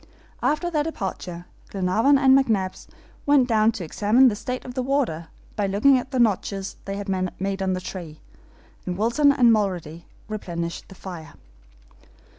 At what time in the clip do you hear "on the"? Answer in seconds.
7.61-7.79